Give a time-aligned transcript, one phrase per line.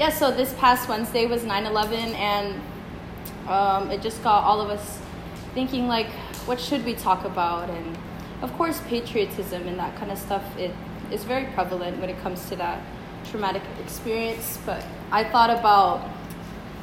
[0.00, 2.58] yeah, so this past Wednesday was 9 11, and
[3.46, 4.98] um, it just got all of us
[5.52, 6.08] thinking, like,
[6.46, 7.68] what should we talk about?
[7.68, 7.98] And
[8.40, 10.74] of course, patriotism and that kind of stuff it
[11.12, 12.82] is very prevalent when it comes to that
[13.30, 14.58] traumatic experience.
[14.64, 14.82] But
[15.12, 16.08] I thought about,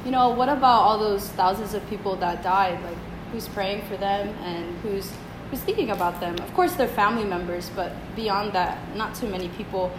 [0.04, 2.80] you know, what about all those thousands of people that died?
[2.84, 2.98] Like,
[3.32, 5.10] who's praying for them and who's
[5.50, 6.38] who's thinking about them?
[6.38, 9.90] Of course, they're family members, but beyond that, not too many people.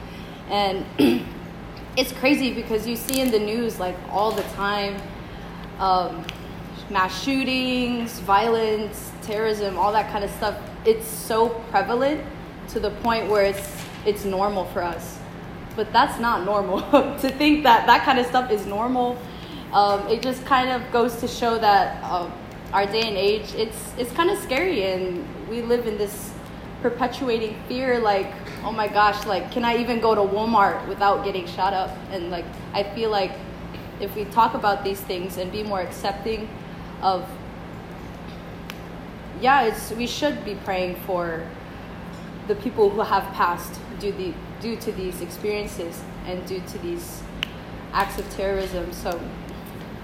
[0.48, 0.86] And
[1.98, 4.96] it's crazy because you see in the news like all the time
[5.80, 6.26] um,
[6.90, 10.60] mass shootings, violence, terrorism, all that kind of stuff.
[10.86, 12.22] It's so prevalent
[12.70, 13.76] to the point where it's
[14.06, 15.20] it's normal for us,
[15.76, 16.82] but that's not normal.
[17.20, 19.18] to think that that kind of stuff is normal,
[19.74, 22.30] um, it just kind of goes to show that uh,
[22.74, 26.34] our day and age it's it's kind of scary, and we live in this
[26.82, 28.32] perpetuating fear like
[28.64, 31.96] oh my gosh like can i even go to walmart without getting shot up?
[32.12, 33.32] And like i feel like
[34.00, 36.48] if we talk about these things and be more accepting
[37.02, 37.28] of
[39.42, 41.46] yeah it's we should be praying for
[42.48, 47.22] the people who have passed due the due to these experiences and due to these
[47.94, 48.92] acts of terrorism.
[48.92, 49.20] So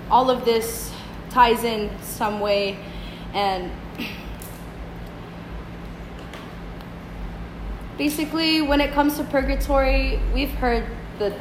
[0.09, 0.91] all of this
[1.29, 2.77] ties in some way
[3.33, 3.71] and
[7.97, 10.85] basically when it comes to purgatory we've heard
[11.19, 11.35] the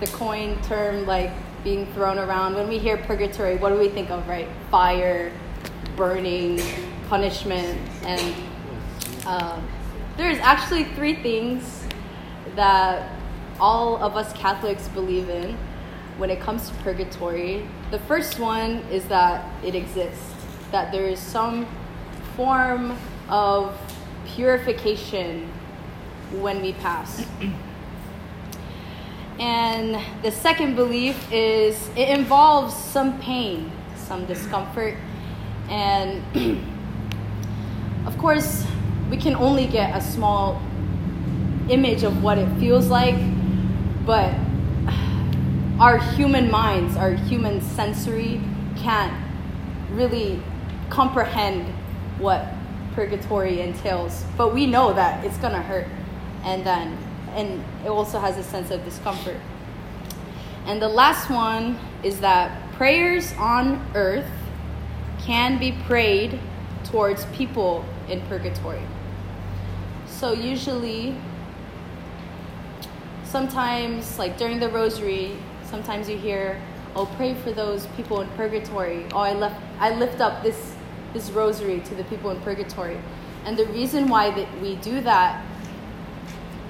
[0.00, 1.30] the coin term like
[1.62, 2.54] being thrown around.
[2.54, 4.48] When we hear purgatory what do we think of right?
[4.70, 5.30] Fire
[5.96, 6.60] burning
[7.08, 8.34] punishment and
[9.26, 9.60] uh,
[10.16, 11.84] there's actually three things
[12.56, 13.10] that
[13.60, 15.56] all of us catholics believe in
[16.16, 17.66] when it comes to purgatory.
[17.90, 20.32] The first one is that it exists
[20.70, 21.66] that there is some
[22.36, 22.96] form
[23.28, 23.76] of
[24.24, 25.50] purification
[26.32, 27.26] when we pass.
[29.38, 34.96] And the second belief is it involves some pain, some discomfort,
[35.70, 36.22] and
[38.06, 38.66] of course,
[39.10, 40.60] we can only get a small
[41.70, 43.14] image of what it feels like,
[44.04, 44.34] but
[45.80, 48.40] our human minds, our human sensory
[48.76, 49.12] can't
[49.92, 50.42] really
[50.90, 51.66] comprehend
[52.18, 52.46] what
[52.94, 54.24] purgatory entails.
[54.36, 55.86] But we know that it's gonna hurt
[56.44, 56.96] and then
[57.34, 59.38] and it also has a sense of discomfort.
[60.66, 64.30] And the last one is that prayers on earth
[65.20, 66.38] can be prayed
[66.84, 68.82] towards people in purgatory.
[70.06, 71.16] So usually
[73.24, 76.60] sometimes like during the rosary, sometimes you hear,
[76.96, 80.74] "Oh, pray for those people in purgatory." Oh, I left I lift up this
[81.12, 82.98] this rosary to the people in purgatory.
[83.44, 85.44] And the reason why that we do that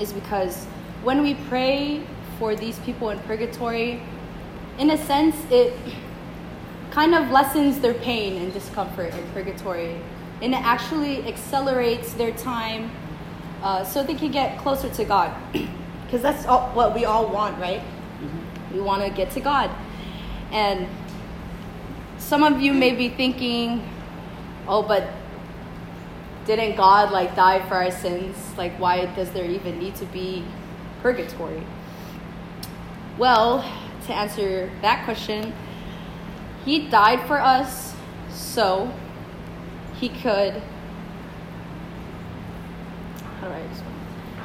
[0.00, 0.65] is because
[1.03, 2.03] when we pray
[2.38, 4.03] for these people in purgatory,
[4.78, 5.77] in a sense, it
[6.91, 10.00] kind of lessens their pain and discomfort in purgatory.
[10.43, 12.91] And it actually accelerates their time
[13.62, 15.34] uh, so they can get closer to God.
[16.06, 17.78] Because that's all, what we all want, right?
[17.78, 18.75] Mm-hmm.
[18.75, 19.71] We want to get to God.
[20.50, 20.89] And
[22.19, 23.89] some of you may be thinking,
[24.66, 25.05] oh, but
[26.56, 28.37] didn't God like die for our sins?
[28.56, 30.44] Like, why does there even need to be
[31.00, 31.62] purgatory?
[33.19, 33.62] Well,
[34.06, 35.53] to answer that question,
[36.65, 37.94] He died for us
[38.31, 38.93] so
[40.00, 40.60] He could.
[43.41, 43.62] How do I?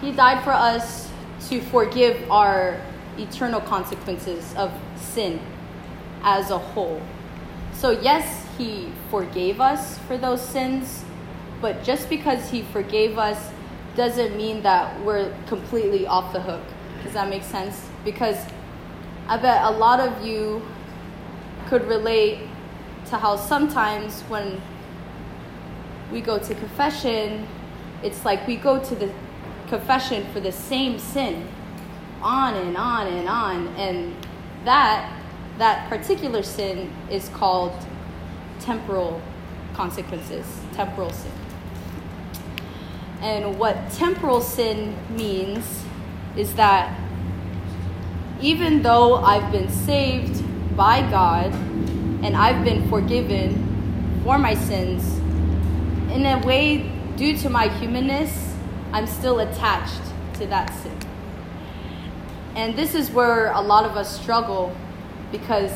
[0.01, 1.09] He died for us
[1.49, 2.79] to forgive our
[3.17, 5.39] eternal consequences of sin
[6.21, 7.01] as a whole.
[7.73, 11.04] So, yes, He forgave us for those sins
[11.65, 13.49] but just because he forgave us
[13.95, 16.61] doesn't mean that we're completely off the hook.
[17.03, 17.89] Does that make sense?
[18.03, 18.37] Because
[19.27, 20.61] I bet a lot of you
[21.65, 22.41] could relate
[23.07, 24.61] to how sometimes when
[26.11, 27.47] we go to confession,
[28.03, 29.11] it's like we go to the
[29.67, 31.47] confession for the same sin
[32.21, 34.15] on and on and on and
[34.65, 35.11] that
[35.57, 37.73] that particular sin is called
[38.59, 39.19] temporal
[39.73, 40.45] consequences
[40.75, 41.31] temporal sin
[43.21, 45.83] and what temporal sin means
[46.35, 46.99] is that
[48.41, 50.43] even though I've been saved
[50.75, 51.53] by God
[52.23, 55.17] and I've been forgiven for my sins,
[56.13, 58.55] in a way, due to my humanness,
[58.91, 60.01] I'm still attached
[60.35, 60.97] to that sin.
[62.55, 64.75] And this is where a lot of us struggle
[65.31, 65.71] because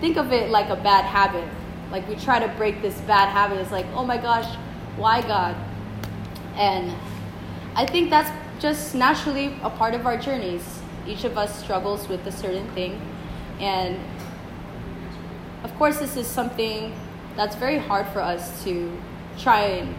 [0.00, 1.48] think of it like a bad habit.
[1.90, 3.58] Like we try to break this bad habit.
[3.58, 4.56] It's like, oh my gosh,
[4.96, 5.56] why God?
[6.56, 6.94] And
[7.74, 10.62] I think that's just naturally a part of our journeys.
[11.06, 13.00] Each of us struggles with a certain thing.
[13.58, 13.98] And
[15.64, 16.94] of course, this is something
[17.36, 18.96] that's very hard for us to
[19.38, 19.94] try and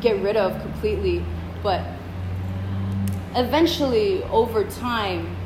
[0.00, 1.24] get rid of completely,
[1.62, 1.84] but
[3.34, 5.36] eventually, over time,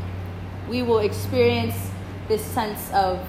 [0.69, 1.75] we will experience
[2.29, 3.25] this sense of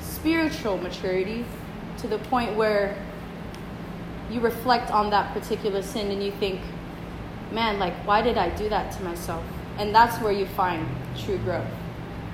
[0.00, 1.44] spiritual maturity
[1.98, 2.96] to the point where
[4.30, 6.60] you reflect on that particular sin and you think,
[7.52, 9.44] man, like, why did I do that to myself?
[9.78, 10.86] And that's where you find
[11.16, 11.66] true growth.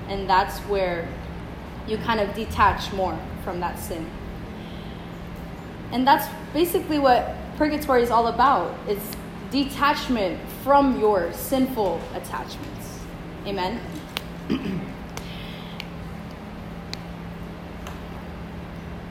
[0.07, 1.07] And that's where
[1.87, 4.09] you kind of detach more from that sin.
[5.91, 8.75] And that's basically what purgatory is all about.
[8.87, 9.15] It's
[9.51, 12.99] detachment from your sinful attachments.
[13.45, 13.79] Amen.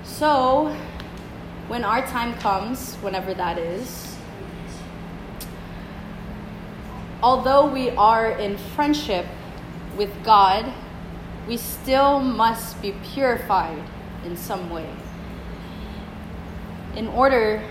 [0.05, 0.77] so,
[1.69, 4.17] when our time comes, whenever that is,
[7.23, 9.27] although we are in friendship
[9.97, 10.73] with God,
[11.49, 13.83] we still must be purified
[14.25, 14.89] in some way
[16.97, 17.63] in order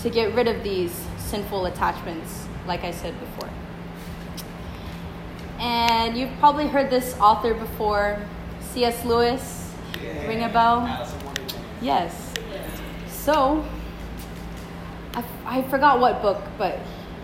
[0.00, 3.50] to get rid of these sinful attachments, like I said before.
[5.58, 8.20] And you've probably heard this author before,
[8.72, 9.04] C.S.
[9.04, 9.72] Lewis.
[10.00, 10.26] Yeah.
[10.26, 10.86] Ring a bell?
[11.80, 12.32] Yes.
[13.28, 13.62] So,
[15.12, 16.78] I, I forgot what book, but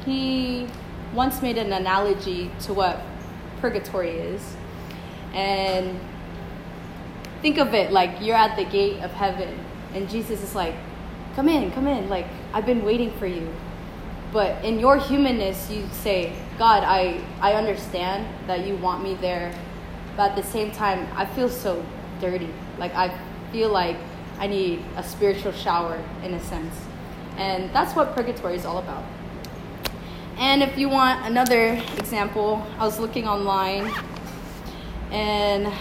[0.05, 0.67] he
[1.15, 3.01] once made an analogy to what
[3.63, 4.55] purgatory is.
[5.33, 5.99] And
[7.41, 9.59] think of it like you're at the gate of heaven,
[9.95, 10.75] and Jesus is like,
[11.37, 12.11] Come in, come in.
[12.11, 13.49] Like, I've been waiting for you.
[14.31, 19.59] But in your humanness, you say, God, I, I understand that you want me there.
[20.19, 21.83] But at the same time, I feel so
[22.21, 22.51] dirty.
[22.77, 23.19] Like, I
[23.51, 23.97] feel like
[24.39, 26.75] I need a spiritual shower in a sense.
[27.37, 29.05] And that's what purgatory is all about.
[30.39, 33.93] And if you want another example, I was looking online
[35.11, 35.73] and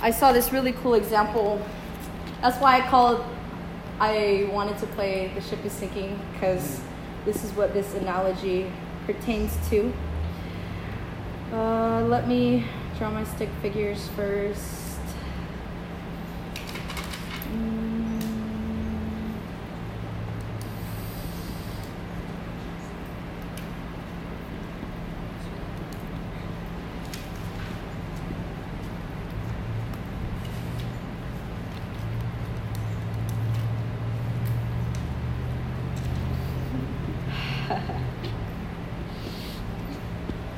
[0.00, 1.60] I saw this really cool example.
[2.40, 3.24] That's why I called
[4.00, 6.80] I wanted to play The Ship is Sinking because
[7.24, 8.70] this is what this analogy
[9.06, 9.92] pertains to.
[11.52, 12.64] Uh, let me
[12.98, 14.83] draw my stick figures first.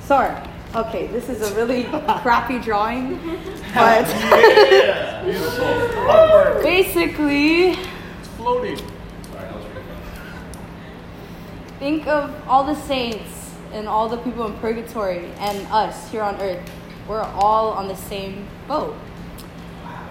[0.06, 0.36] Sorry.
[0.72, 1.82] Okay, this is a really
[2.22, 3.16] crappy drawing,
[3.74, 4.04] but
[6.62, 8.78] basically, it's floating.
[11.80, 16.36] Think of all the saints and all the people in purgatory and us here on
[16.36, 16.70] earth.
[17.08, 18.94] We're all on the same boat.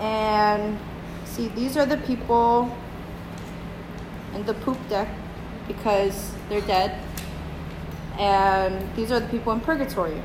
[0.01, 0.77] And
[1.23, 2.69] see, these are the people
[4.33, 5.07] in the poop deck
[5.69, 7.01] because they're dead
[8.19, 10.21] and these are the people in purgatory.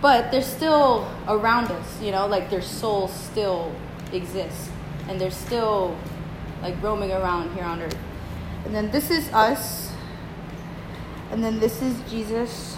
[0.00, 3.72] But they're still around us, you know, like their souls still
[4.12, 4.70] exist
[5.08, 5.96] and they're still
[6.62, 7.96] like roaming around here on earth.
[8.64, 9.90] And then this is us,
[11.30, 12.76] and then this is Jesus.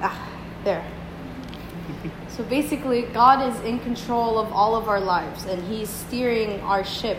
[0.00, 0.28] Ah,
[0.64, 0.84] there.
[2.28, 6.84] so basically, God is in control of all of our lives and He's steering our
[6.84, 7.18] ship,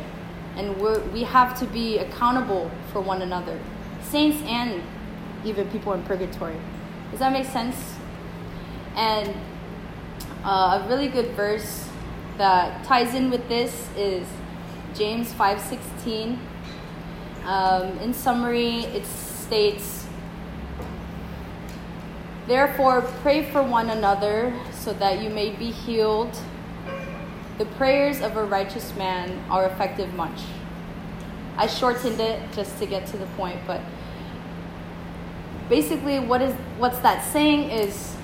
[0.58, 3.60] and we we have to be accountable for one another
[4.12, 4.84] saints and
[5.46, 6.58] even people in purgatory.
[7.12, 7.96] Does that make sense?
[8.96, 9.34] And
[10.44, 11.88] uh, a really good verse
[12.38, 14.28] that ties in with this is
[14.94, 16.38] James 5:16.
[17.46, 20.06] Um, in summary, it states,
[22.48, 26.38] "Therefore, pray for one another so that you may be healed.
[27.58, 30.42] The prayers of a righteous man are effective much."
[31.58, 33.82] I shortened it just to get to the point, but
[35.72, 38.16] basically what is what's that saying is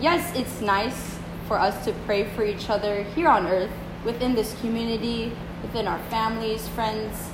[0.00, 1.16] yes it's nice
[1.48, 3.72] for us to pray for each other here on earth
[4.04, 7.30] within this community within our families friends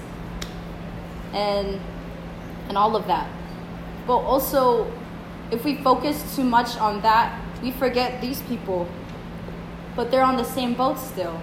[1.32, 1.80] and
[2.68, 3.28] and all of that.
[4.06, 4.90] But also
[5.50, 8.88] if we focus too much on that we forget these people.
[9.96, 11.40] But they're on the same boat still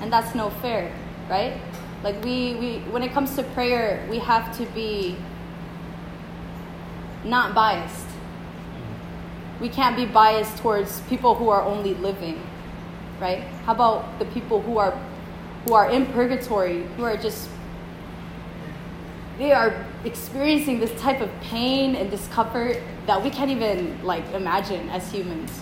[0.00, 0.92] and that's no fair
[1.28, 1.60] right?
[2.02, 5.16] Like we, we when it comes to prayer we have to be
[7.26, 8.06] not biased.
[9.60, 12.40] We can't be biased towards people who are only living,
[13.20, 13.42] right?
[13.64, 14.98] How about the people who are
[15.66, 17.48] who are in purgatory, who are just
[19.38, 24.88] they are experiencing this type of pain and discomfort that we can't even like imagine
[24.90, 25.60] as humans.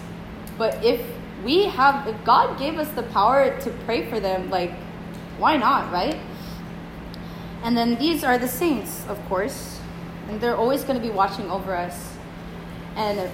[0.56, 1.00] But if
[1.44, 4.73] we have, if God gave us the power to pray for them, like,
[5.38, 6.16] why not, right?
[7.62, 9.80] And then these are the saints, of course,
[10.28, 12.16] and they're always going to be watching over us.
[12.97, 13.31] And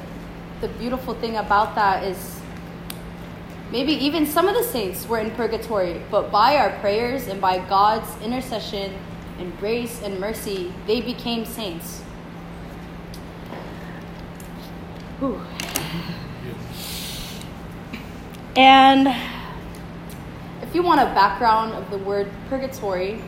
[0.60, 2.40] the beautiful thing about that is
[3.70, 7.58] maybe even some of the saints were in purgatory, but by our prayers and by
[7.66, 8.94] God's intercession
[9.38, 12.00] and grace and mercy, they became saints.
[15.18, 15.40] Whew.
[18.56, 19.08] And
[20.62, 23.22] if you want a background of the word purgatory,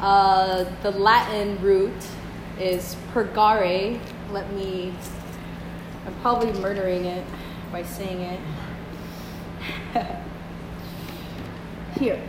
[0.00, 1.92] uh, the Latin root
[2.58, 4.00] is purgare.
[4.30, 4.92] Let me,
[6.06, 7.24] I'm probably murdering it
[7.72, 8.40] by saying it.
[11.98, 12.20] Here.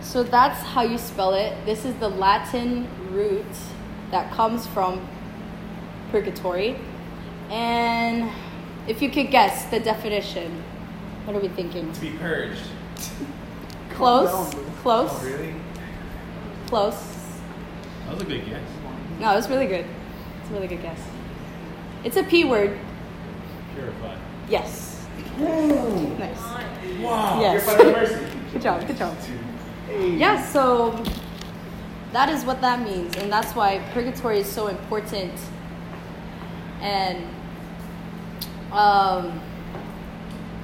[0.00, 1.54] So that's how you spell it.
[1.64, 3.46] This is the Latin root
[4.10, 5.06] that comes from
[6.10, 6.76] purgatory.
[7.48, 8.30] And
[8.88, 10.62] if you could guess the definition,
[11.24, 11.92] what are we thinking?
[11.92, 12.62] To be purged.
[13.90, 14.54] Close.
[14.82, 15.10] Close.
[15.12, 15.54] Oh, really?
[16.66, 17.19] Close.
[18.10, 18.60] That was a good guess.
[19.20, 19.86] No, it's really good.
[20.40, 20.98] It's a really good guess.
[22.02, 22.76] It's a P word.
[23.72, 24.18] Purified.
[24.48, 25.06] Yes.
[25.38, 26.40] Nice.
[27.00, 27.40] Wow.
[27.40, 27.64] Yes.
[27.64, 28.36] Purified of mercy.
[28.52, 28.84] Good job.
[28.84, 29.16] Good job.
[29.88, 31.00] Yeah, so
[32.12, 33.16] that is what that means.
[33.16, 35.32] And that's why purgatory is so important.
[36.80, 37.24] And
[38.72, 39.40] um,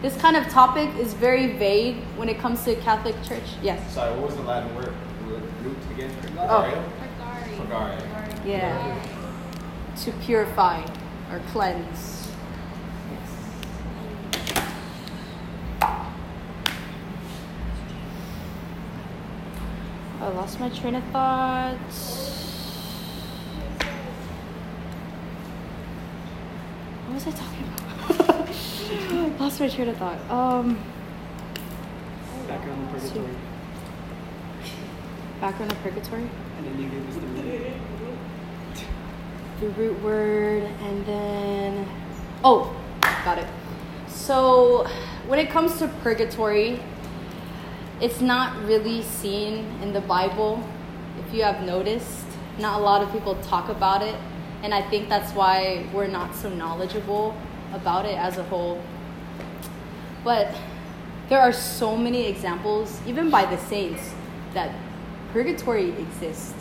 [0.03, 3.45] this kind of topic is very vague when it comes to Catholic Church.
[3.63, 3.95] Yes.
[3.95, 4.93] Sorry, what was the Latin word?
[5.29, 6.11] Root again?
[6.39, 7.06] Oh.
[7.69, 7.99] Purgario?
[8.01, 8.47] Purgario.
[8.47, 9.07] Yeah.
[10.05, 10.83] To purify
[11.33, 12.29] or cleanse.
[13.11, 13.33] Yes.
[20.21, 21.77] I lost my train of thought.
[27.07, 29.41] What was I talking about?
[29.41, 30.31] lost my train of thought.
[30.31, 30.79] Um,
[32.49, 33.35] Background in purgatory.
[35.41, 36.31] background of purgatory.
[36.57, 38.85] And then gave us the root.
[39.61, 41.89] the root word and then
[42.45, 42.75] oh
[43.25, 43.47] got it.
[44.09, 44.87] So
[45.27, 46.81] when it comes to purgatory
[48.01, 50.63] it's not really seen in the bible
[51.19, 52.25] if you have noticed.
[52.59, 54.15] Not a lot of people talk about it
[54.63, 57.37] and i think that's why we're not so knowledgeable
[57.73, 58.83] about it as a whole.
[60.25, 60.55] But
[61.29, 64.15] there are so many examples even by the saints
[64.55, 64.71] that
[65.37, 66.55] purgatory exists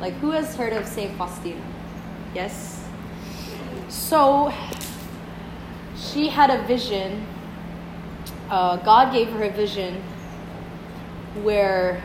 [0.00, 1.62] like who has heard of saint faustina
[2.34, 2.84] Yes.
[3.88, 4.52] So
[5.96, 7.26] she had a vision.
[8.50, 10.02] Uh, God gave her a vision
[11.42, 12.02] where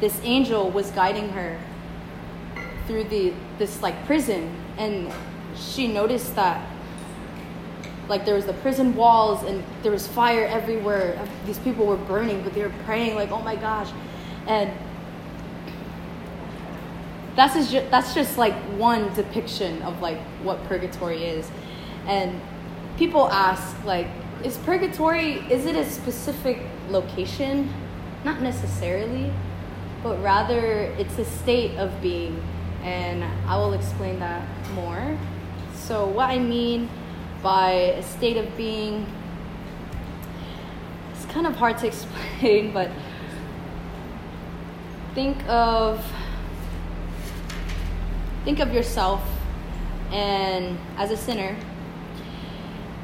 [0.00, 1.58] this angel was guiding her
[2.86, 5.12] through the this like prison, and
[5.56, 6.66] she noticed that
[8.08, 11.18] like there was the prison walls and there was fire everywhere.
[11.46, 13.90] These people were burning, but they were praying like, "Oh my gosh!"
[14.46, 14.72] and
[17.34, 21.50] that's just that's just like one depiction of like what purgatory is.
[22.06, 22.40] And
[22.96, 24.08] people ask like
[24.44, 26.60] is purgatory is it a specific
[26.90, 27.72] location?
[28.24, 29.32] Not necessarily
[30.02, 32.42] but rather it's a state of being
[32.82, 35.16] and i will explain that more.
[35.74, 36.88] So what i mean
[37.42, 39.06] by a state of being
[41.14, 42.90] it's kind of hard to explain but
[45.14, 46.04] think of
[48.44, 49.20] think of yourself
[50.10, 51.56] and as a sinner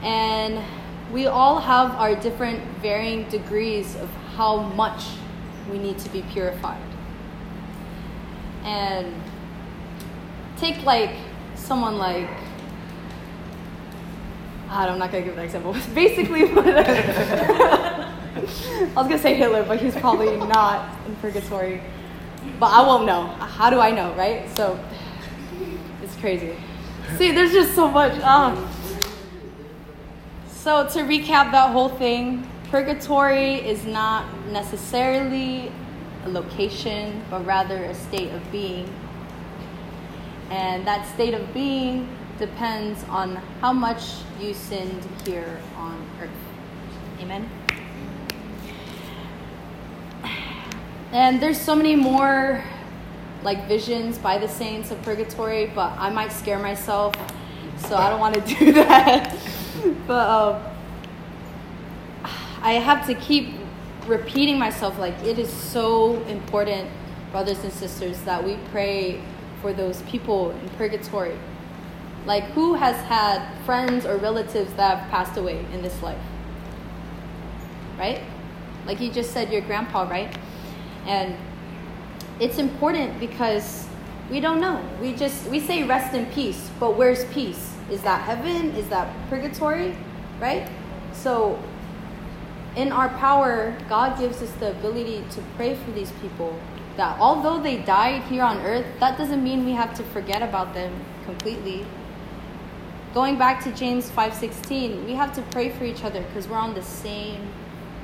[0.02, 0.62] and
[1.12, 5.04] we all have our different varying degrees of how much
[5.70, 6.80] we need to be purified
[8.64, 9.14] and
[10.56, 11.14] take like
[11.54, 12.28] someone like
[14.68, 15.74] ah, I'm not gonna give that example.
[15.94, 18.12] Basically, I
[18.94, 21.80] was gonna say Hitler, but he's probably not in purgatory.
[22.60, 23.26] But I won't know.
[23.26, 24.48] How do I know, right?
[24.56, 24.78] So
[26.20, 26.54] crazy.
[27.16, 28.12] See, there's just so much.
[28.22, 28.54] Ah.
[30.48, 35.72] So, to recap that whole thing, purgatory is not necessarily
[36.24, 38.92] a location, but rather a state of being.
[40.50, 42.08] And that state of being
[42.38, 46.30] depends on how much you sinned here on earth.
[47.20, 47.48] Amen.
[51.12, 52.62] And there's so many more
[53.42, 57.14] like visions by the saints of purgatory, but I might scare myself,
[57.78, 59.36] so I don't want to do that.
[60.06, 60.62] but um,
[62.60, 63.54] I have to keep
[64.06, 66.90] repeating myself like it is so important,
[67.30, 69.22] brothers and sisters, that we pray
[69.62, 71.36] for those people in purgatory.
[72.26, 76.20] Like, who has had friends or relatives that have passed away in this life?
[77.96, 78.22] Right?
[78.86, 80.36] Like you just said, your grandpa, right?
[81.06, 81.36] And
[82.40, 83.86] it's important because
[84.30, 84.80] we don't know.
[85.00, 87.74] We just we say rest in peace, but where's peace?
[87.90, 88.70] Is that heaven?
[88.76, 89.96] Is that purgatory?
[90.40, 90.70] Right?
[91.12, 91.58] So
[92.76, 96.58] in our power, God gives us the ability to pray for these people.
[96.96, 100.74] That although they died here on earth, that doesn't mean we have to forget about
[100.74, 100.92] them
[101.24, 101.86] completely.
[103.14, 106.74] Going back to James 5:16, we have to pray for each other because we're on
[106.74, 107.48] the same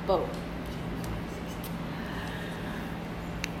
[0.07, 0.29] boat.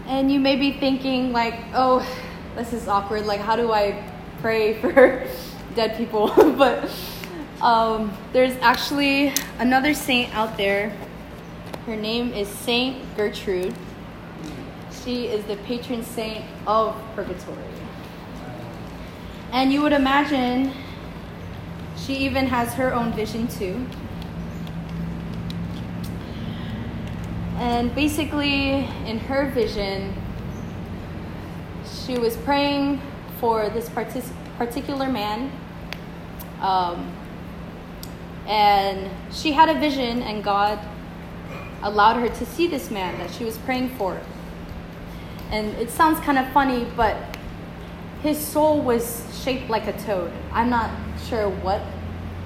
[0.07, 2.05] And you may be thinking like, "Oh,
[2.55, 3.25] this is awkward.
[3.25, 4.03] Like how do I
[4.41, 5.25] pray for
[5.75, 6.89] dead people?" but
[7.61, 10.95] um, there's actually another saint out there.
[11.85, 13.73] Her name is Saint Gertrude.
[15.03, 17.57] She is the patron saint of purgatory.
[19.51, 20.71] And you would imagine
[21.95, 23.85] she even has her own vision too.
[27.57, 30.13] And basically, in her vision,
[32.05, 33.01] she was praying
[33.39, 35.51] for this partic- particular man.
[36.59, 37.11] Um,
[38.45, 40.79] and she had a vision, and God
[41.81, 44.19] allowed her to see this man that she was praying for.
[45.49, 47.15] And it sounds kind of funny, but
[48.21, 50.31] his soul was shaped like a toad.
[50.51, 50.89] I'm not
[51.29, 51.81] sure what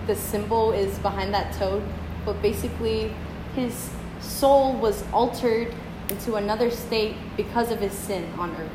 [0.08, 1.84] the symbol is behind that toad,
[2.26, 3.14] but basically,
[3.56, 3.90] his
[4.22, 5.74] soul was altered
[6.10, 8.72] into another state because of his sin on earth.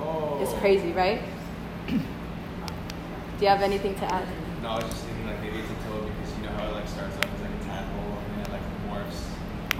[0.00, 0.38] Oh.
[0.42, 1.22] It's crazy, right?
[1.88, 1.96] Do
[3.40, 4.26] you have anything to add?
[4.62, 6.72] No, I was just thinking like maybe it's a toad because you know how it
[6.74, 9.24] like starts off as like a tadpole and then it like morphs.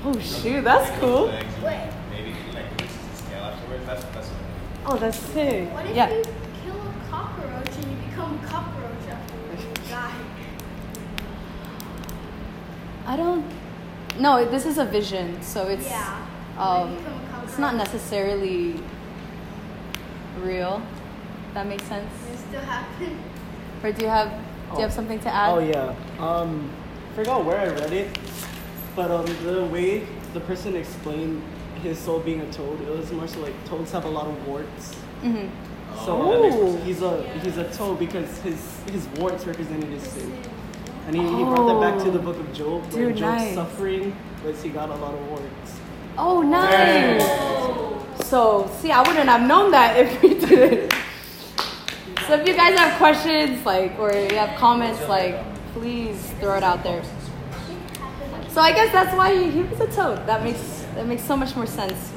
[0.02, 1.26] Oh becomes, shoot, that's cool.
[1.26, 1.90] legs Wait.
[2.10, 3.84] Maybe it, like loses its tail afterwards.
[3.86, 5.70] That's that's what I Oh, that's sick.
[5.72, 6.08] What if Yeah.
[6.08, 6.22] you
[6.64, 10.14] kill a cockroach and you become a cockroach after you die?
[13.06, 13.44] I don't.
[14.20, 16.18] No, this is a vision, so it's Yeah.
[16.58, 18.78] um, When you become a it's not necessarily
[20.42, 20.82] real.
[21.54, 22.10] That makes sense.
[22.32, 23.18] It still happen.
[23.82, 24.28] Or do you have
[24.70, 24.94] do you have Oh.
[24.94, 25.50] something to add?
[25.54, 25.94] Oh yeah.
[26.24, 26.70] Um,
[27.16, 28.18] forgot where I read it,
[28.94, 31.42] but um, the way the person explained
[31.82, 34.36] his soul being a toad, it was more so like toads have a lot of
[34.46, 34.94] warts.
[35.22, 35.48] hmm
[36.04, 36.76] So Oh.
[36.84, 38.60] he's a he's a toad because his
[38.92, 40.30] his warts represented his sin,
[41.06, 42.22] and he, he brought that back to the oh.
[42.22, 43.54] book of Job, where Dude, Job's nice.
[43.54, 45.80] suffering was he got a lot of warts.
[46.18, 47.22] Oh, nice.
[48.26, 50.92] So, see, I wouldn't have known that if we didn't.
[52.26, 56.62] So, if you guys have questions, like, or you have comments, like, please throw it
[56.62, 57.02] out there.
[58.50, 60.26] So, I guess that's why he, he was a toad.
[60.26, 62.12] That makes that makes so much more sense.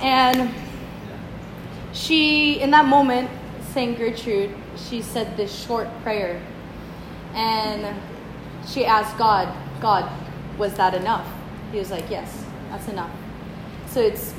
[0.00, 0.54] And
[1.92, 3.30] she, in that moment,
[3.72, 6.40] Saint Gertrude, she said this short prayer,
[7.34, 7.96] and
[8.66, 10.10] she asked God, God,
[10.58, 11.26] was that enough?
[11.72, 13.10] He was like, Yes, that's enough.
[13.88, 14.34] So it's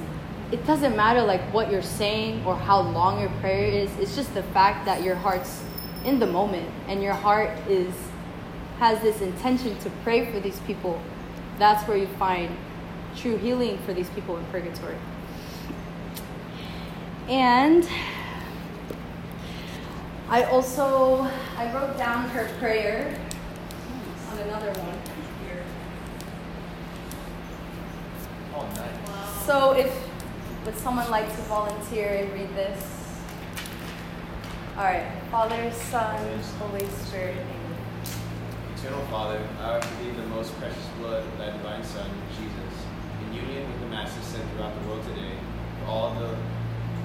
[0.51, 3.89] it doesn't matter like what you're saying or how long your prayer is.
[3.99, 5.63] It's just the fact that your heart's
[6.03, 7.93] in the moment and your heart is
[8.79, 10.99] has this intention to pray for these people.
[11.59, 12.49] That's where you find
[13.15, 14.97] true healing for these people in purgatory.
[17.29, 17.87] And
[20.31, 23.13] I also I wrote down her prayer
[24.31, 24.97] on another one
[25.43, 25.61] here.
[28.55, 29.45] Oh, nice.
[29.45, 29.93] So if
[30.65, 32.81] would someone like to volunteer and read this?
[34.77, 36.15] All right, Father, Son,
[36.59, 37.35] Holy Spirit.
[37.35, 37.75] Amen.
[38.77, 42.85] Eternal Father, I offer thee the most precious blood of thy divine Son, Jesus,
[43.27, 45.35] in union with the masses sent throughout the world today,
[45.81, 46.37] for all the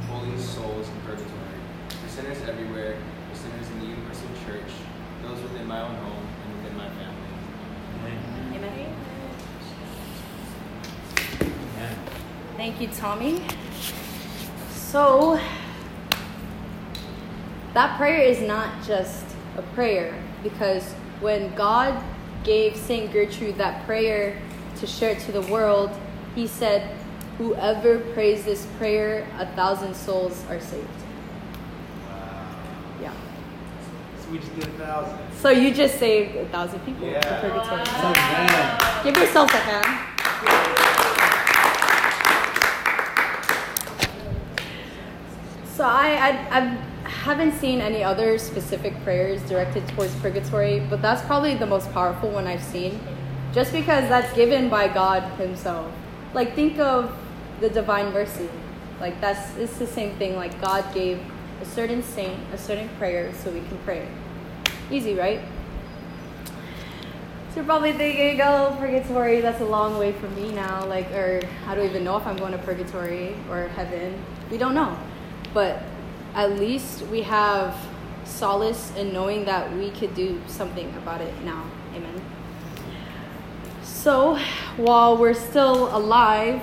[0.07, 1.59] holy souls in purgatory,
[1.89, 2.97] for sinners everywhere,
[4.47, 4.63] church,
[5.23, 7.17] those within my own home and within my family.
[8.55, 8.87] Amen.
[12.57, 13.43] Thank you, Tommy.
[14.73, 15.39] So,
[17.75, 19.27] that prayer is not just
[19.59, 22.03] a prayer because when God
[22.45, 23.13] gave St.
[23.13, 24.41] Gertrude that prayer
[24.77, 25.91] to share it to the world,
[26.35, 26.97] he said,
[27.39, 30.89] Whoever prays this prayer, a thousand souls are saved.
[32.09, 32.57] Wow.
[33.03, 33.13] Yeah.
[34.27, 35.19] So we just did a thousand.
[35.41, 37.21] So you just saved a thousand people Yeah.
[37.41, 37.87] from purgatory.
[37.87, 41.07] So oh, man, Give yourself a hand.
[45.75, 46.09] So I,
[46.51, 46.61] I, I
[47.09, 52.31] haven't seen any other specific prayers directed towards purgatory, but that's probably the most powerful
[52.31, 52.99] one I've seen,
[53.53, 55.93] just because that's given by God Himself.
[56.33, 57.17] Like think of
[57.61, 58.49] the divine mercy,
[59.01, 60.37] like that's it's the same thing.
[60.37, 61.21] Like God gave
[61.61, 64.07] a certain saint, a certain prayer, so we can pray.
[64.91, 65.41] Easy, right?
[67.51, 70.85] So you're probably thinking, oh, purgatory, that's a long way from me now.
[70.87, 74.23] Like, or I don't even know if I'm going to purgatory or heaven.
[74.51, 74.97] We don't know.
[75.55, 75.83] But
[76.35, 77.75] at least we have
[78.25, 81.65] solace in knowing that we could do something about it now.
[81.95, 82.21] Amen.
[83.83, 84.39] So
[84.77, 86.61] while we're still alive,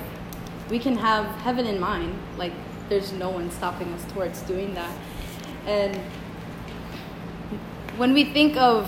[0.70, 2.18] we can have heaven in mind.
[2.38, 2.54] Like,
[2.94, 4.96] there's no one stopping us towards doing that.
[5.66, 5.96] And
[7.98, 8.88] when we think of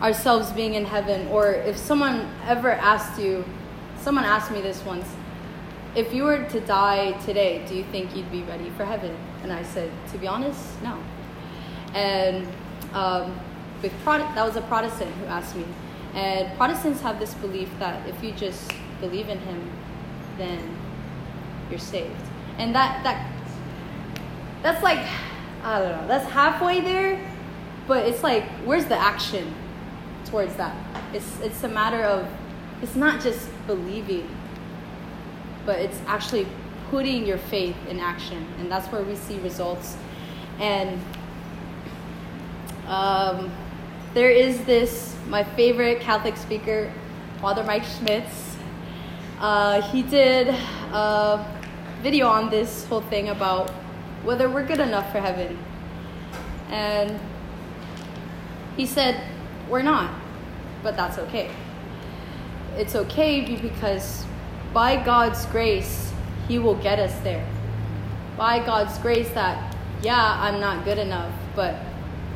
[0.00, 3.44] ourselves being in heaven, or if someone ever asked you,
[4.00, 5.06] someone asked me this once,
[5.96, 9.16] if you were to die today, do you think you'd be ready for heaven?
[9.42, 10.96] And I said, to be honest, no.
[11.92, 12.46] And
[12.92, 13.36] um,
[13.82, 15.64] with Prot- that was a Protestant who asked me.
[16.14, 19.70] And Protestants have this belief that if you just believe in Him,
[20.38, 20.60] then
[21.68, 22.14] you're saved.
[22.58, 23.30] And that that
[24.62, 25.06] that's like
[25.62, 26.08] I don't know.
[26.08, 27.20] That's halfway there,
[27.86, 29.54] but it's like where's the action
[30.26, 30.76] towards that?
[31.12, 32.28] It's it's a matter of
[32.82, 34.28] it's not just believing,
[35.64, 36.46] but it's actually
[36.90, 39.96] putting your faith in action, and that's where we see results.
[40.60, 41.00] And
[42.86, 43.50] um,
[44.12, 46.92] there is this my favorite Catholic speaker,
[47.40, 48.56] Father Mike Schmitz.
[49.40, 51.63] Uh, he did a
[52.04, 53.70] video on this whole thing about
[54.24, 55.56] whether we're good enough for heaven,
[56.68, 57.18] and
[58.76, 59.26] he said
[59.70, 60.14] we're not,
[60.82, 61.50] but that's okay.
[62.76, 64.22] It's okay because
[64.74, 66.12] by God's grace,
[66.46, 67.46] He will get us there.
[68.36, 71.74] By God's grace, that yeah, I'm not good enough, but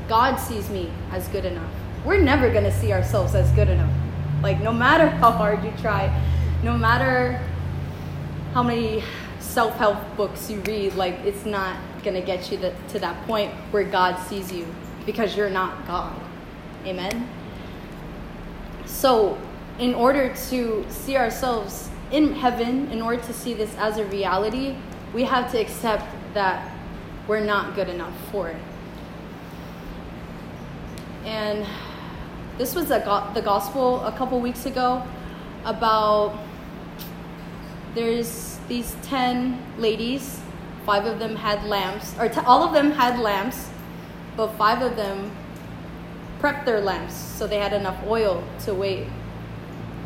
[0.08, 1.70] God sees me as good enough.
[2.06, 3.92] We're never going to see ourselves as good enough.
[4.42, 6.08] Like, no matter how hard you try,
[6.62, 7.38] no matter
[8.54, 9.02] how many
[9.48, 13.26] self help books you read, like, it's not going to get you to, to that
[13.26, 14.66] point where God sees you
[15.06, 16.14] because you're not God.
[16.84, 17.28] Amen?
[18.84, 19.38] So,
[19.78, 24.76] in order to see ourselves in heaven, in order to see this as a reality,
[25.14, 26.70] we have to accept that
[27.26, 28.62] we're not good enough for it.
[31.24, 31.66] And
[32.58, 35.02] this was go- the gospel a couple weeks ago
[35.64, 36.38] about
[37.94, 40.40] there's these 10 ladies
[40.84, 43.70] five of them had lamps or t- all of them had lamps
[44.36, 45.30] but five of them
[46.40, 49.06] prepped their lamps so they had enough oil to wait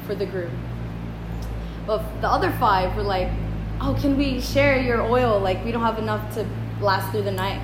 [0.06, 0.56] for the groom
[1.86, 3.28] but the other five were like
[3.80, 6.46] oh can we share your oil like we don't have enough to
[6.80, 7.60] last through the night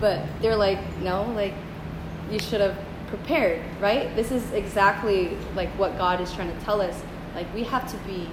[0.00, 1.54] but they're like no like
[2.30, 2.78] you should have
[3.10, 4.14] prepared, right?
[4.16, 7.02] This is exactly like what God is trying to tell us.
[7.34, 8.28] Like we have to be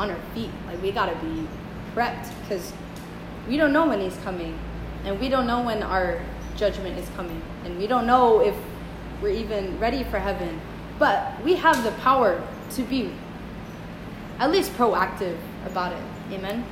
[0.00, 0.50] on our feet.
[0.66, 1.46] Like we got to be
[1.94, 2.72] prepped because
[3.46, 4.58] we don't know when he's coming
[5.04, 6.20] and we don't know when our
[6.56, 8.54] judgment is coming and we don't know if
[9.22, 10.60] we're even ready for heaven.
[10.98, 13.12] But we have the power to be
[14.38, 15.36] at least proactive
[15.66, 16.02] about it.
[16.32, 16.64] Amen.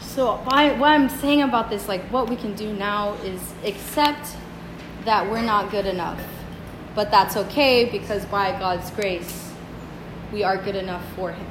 [0.00, 4.36] So, by, what I'm saying about this, like what we can do now is accept
[5.04, 6.20] that we're not good enough.
[6.94, 9.47] But that's okay because by God's grace,
[10.32, 11.46] we are good enough for Him.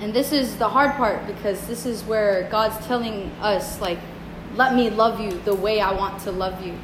[0.00, 3.98] And this is the hard part because this is where God's telling us, like,
[4.56, 6.74] let me love you the way I want to love you.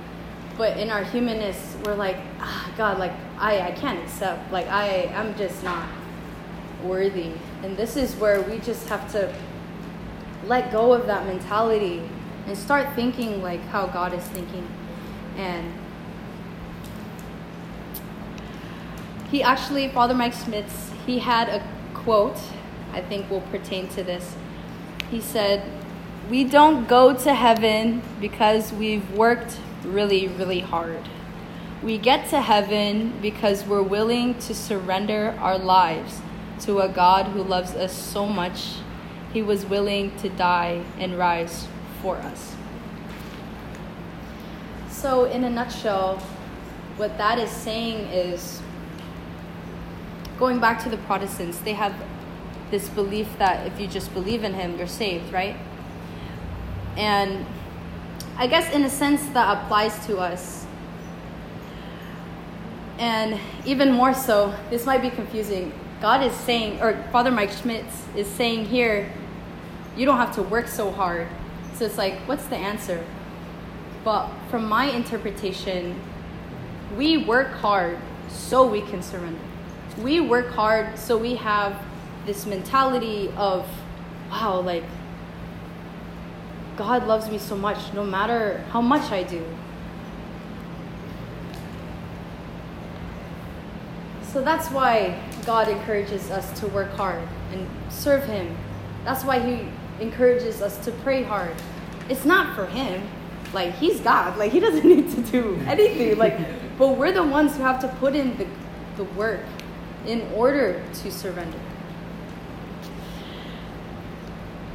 [0.59, 4.53] But in our humanness, we're like, ah, God, like, I, I can't accept.
[4.53, 5.89] Like, I, I'm just not
[6.85, 7.33] worthy.
[7.63, 9.35] And this is where we just have to
[10.47, 12.03] let go of that mentality
[12.47, 14.67] and start thinking like how God is thinking.
[15.37, 15.73] And
[19.31, 21.63] he actually, Father Mike Schmitz, he had a
[21.95, 22.39] quote
[22.93, 24.35] I think will pertain to this.
[25.11, 25.63] He said,
[26.31, 31.03] We don't go to heaven because we've worked really, really hard.
[31.83, 36.23] We get to heaven because we're willing to surrender our lives
[36.61, 38.77] to a God who loves us so much,
[39.33, 41.69] he was willing to die and rise
[42.01, 42.55] for us.
[44.89, 46.17] So, in a nutshell,
[46.97, 48.63] what that is saying is
[50.39, 51.95] going back to the Protestants, they have
[52.71, 55.57] this belief that if you just believe in him, you're saved, right?
[56.97, 57.47] And
[58.37, 60.67] I guess in a sense that applies to us.
[62.99, 65.73] And even more so, this might be confusing.
[66.01, 69.13] God is saying, or Father Mike Schmitz is saying here,
[69.97, 71.29] you don't have to work so hard.
[71.75, 73.05] So it's like, what's the answer?
[74.05, 75.99] But from my interpretation,
[76.97, 79.41] we work hard so we can surrender.
[80.03, 81.83] We work hard so we have
[82.27, 83.67] this mentality of,
[84.31, 84.85] wow, like,
[86.77, 89.45] God loves me so much no matter how much I do.
[94.33, 98.55] So that's why God encourages us to work hard and serve Him.
[99.05, 99.67] That's why He
[99.99, 101.55] encourages us to pray hard.
[102.11, 103.09] It's not for Him.
[103.55, 104.37] Like, He's God.
[104.37, 106.19] Like, He doesn't need to do anything.
[106.19, 106.39] Like,
[106.77, 108.47] but we're the ones who have to put in the,
[108.99, 109.41] the work
[110.07, 111.59] in order to surrender.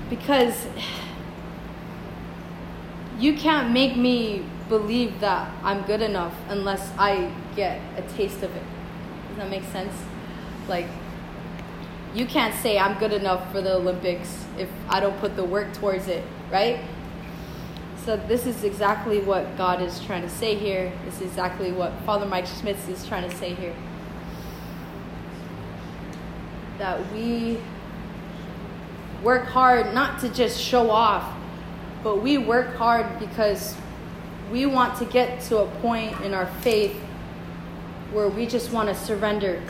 [0.09, 0.67] Because
[3.17, 8.55] you can't make me believe that I'm good enough unless I get a taste of
[8.55, 8.63] it.
[9.29, 9.93] Does that make sense?
[10.67, 10.87] Like,
[12.13, 15.73] you can't say I'm good enough for the Olympics if I don't put the work
[15.73, 16.83] towards it, right?
[18.05, 20.91] So, this is exactly what God is trying to say here.
[21.05, 23.75] This is exactly what Father Mike Schmitz is trying to say here.
[26.81, 27.59] That we
[29.21, 31.31] work hard not to just show off,
[32.03, 33.75] but we work hard because
[34.51, 36.95] we want to get to a point in our faith
[38.11, 39.61] where we just want to surrender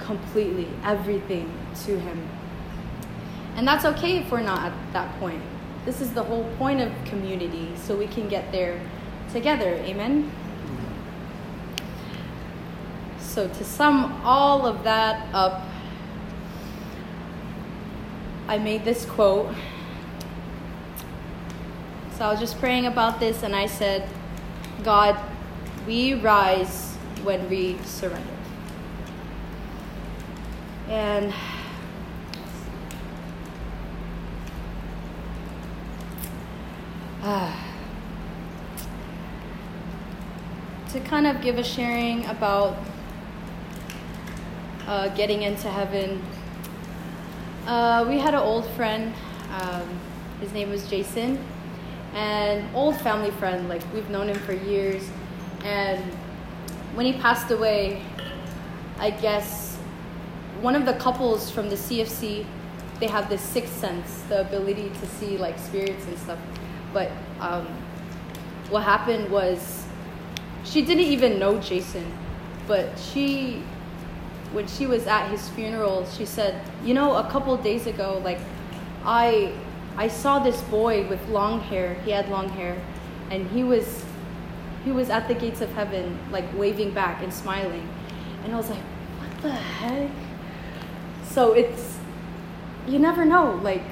[0.00, 1.52] completely everything
[1.84, 2.28] to Him.
[3.54, 5.44] And that's okay if we're not at that point.
[5.84, 8.80] This is the whole point of community, so we can get there
[9.32, 9.74] together.
[9.74, 10.24] Amen?
[10.24, 10.88] Mm-hmm.
[13.20, 15.62] So, to sum all of that up,
[18.48, 19.54] I made this quote.
[22.16, 24.08] So, I was just praying about this, and I said,
[24.82, 25.16] God,
[25.86, 28.26] we rise when we surrender.
[30.88, 31.34] And
[37.22, 37.54] uh,
[40.92, 42.78] to kind of give a sharing about
[44.86, 46.24] uh, getting into heaven,
[47.68, 49.14] uh, we had an old friend.
[49.60, 50.00] Um,
[50.40, 51.38] his name was Jason,
[52.14, 53.68] and old family friend.
[53.68, 55.08] Like we've known him for years,
[55.64, 56.02] and
[56.94, 58.02] when he passed away,
[58.98, 59.76] I guess
[60.62, 62.46] one of the couples from the CFC,
[63.00, 66.38] they have this sixth sense, the ability to see like spirits and stuff.
[66.92, 67.66] But um,
[68.70, 69.84] what happened was
[70.64, 72.10] she didn't even know Jason,
[72.66, 73.62] but she,
[74.52, 78.38] when she was at his funeral, she said, you know, a couple days ago, like
[79.04, 79.52] I,
[79.96, 81.94] I saw this boy with long hair.
[82.04, 82.80] He had long hair,
[83.30, 84.04] and he was,
[84.84, 87.88] he was at the gates of heaven, like waving back and smiling,
[88.44, 88.82] and I was like,
[89.18, 90.10] what the heck?
[91.24, 91.98] So it's,
[92.86, 93.82] you never know, like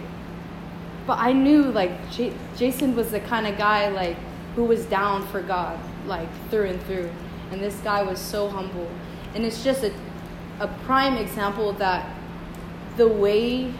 [1.07, 4.17] but I knew like J- Jason was the kind of guy like
[4.57, 7.11] who was down for God like through and through,
[7.51, 8.89] and this guy was so humble,
[9.35, 9.93] and it's just a
[10.61, 12.09] a prime example that
[12.97, 13.73] the way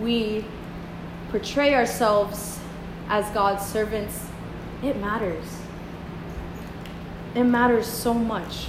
[0.00, 0.44] we
[1.30, 2.58] portray ourselves
[3.08, 4.26] as God's servants,
[4.82, 5.60] it matters.
[7.34, 8.68] It matters so much.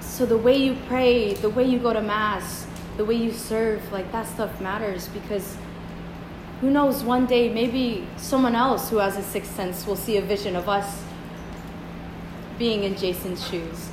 [0.00, 3.92] So the way you pray, the way you go to mass, the way you serve,
[3.92, 5.56] like that stuff matters because
[6.60, 10.22] who knows, one day maybe someone else who has a sixth sense will see a
[10.22, 11.04] vision of us
[12.58, 13.90] being in Jason's shoes.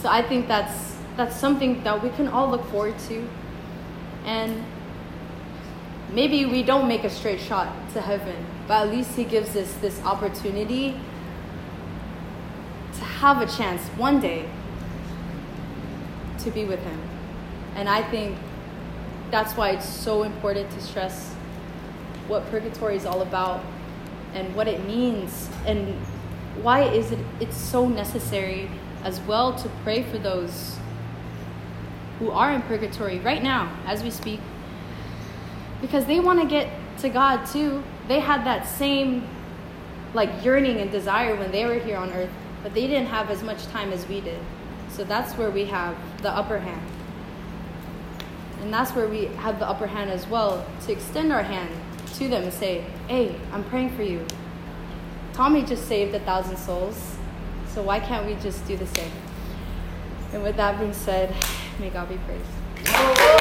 [0.00, 3.28] So I think that's that's something that we can all look forward to.
[4.24, 4.64] And
[6.12, 9.72] maybe we don't make a straight shot to heaven, but at least he gives us
[9.80, 10.92] this opportunity
[12.94, 14.48] to have a chance one day
[16.38, 17.00] to be with him.
[17.74, 18.38] And I think
[19.32, 21.34] that's why it's so important to stress
[22.28, 23.64] what purgatory is all about
[24.34, 25.94] and what it means and
[26.62, 28.70] why is it it's so necessary
[29.04, 30.78] as well to pray for those
[32.18, 34.40] who are in purgatory right now as we speak
[35.80, 37.82] because they want to get to God too.
[38.08, 39.28] They had that same
[40.14, 42.30] like yearning and desire when they were here on earth,
[42.62, 44.40] but they didn't have as much time as we did.
[44.88, 46.80] So that's where we have the upper hand.
[48.60, 51.70] And that's where we have the upper hand as well to extend our hand
[52.14, 54.26] to them and say, Hey, I'm praying for you.
[55.34, 57.17] Tommy just saved a thousand souls,
[57.74, 59.12] so why can't we just do the same?
[60.32, 61.34] And with that being said,
[61.78, 63.37] may God be praised.